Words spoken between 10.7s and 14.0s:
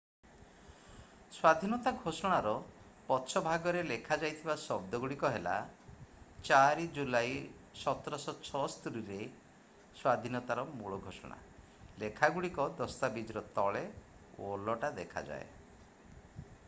ମୂଳ ଘୋଷଣା ଲେଖା ଗୁଡ଼ିକ ଦସ୍ତାବିଜର ତଳେ